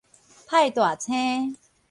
[0.47, 1.55] 派大星